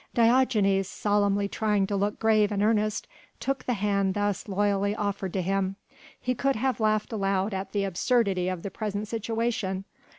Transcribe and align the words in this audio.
Diogenes, 0.15 0.89
solemnly 0.89 1.47
trying 1.47 1.85
to 1.85 1.95
look 1.95 2.17
grave 2.17 2.51
and 2.51 2.63
earnest, 2.63 3.07
took 3.39 3.65
the 3.65 3.75
hand 3.75 4.15
thus 4.15 4.47
loyally 4.47 4.95
offered 4.95 5.31
to 5.33 5.43
him. 5.43 5.75
He 6.19 6.33
could 6.33 6.55
have 6.55 6.79
laughed 6.79 7.13
aloud 7.13 7.53
at 7.53 7.71
the 7.71 7.83
absurdity 7.83 8.49
of 8.49 8.63
the 8.63 8.71
present 8.71 9.07
situation. 9.07 9.85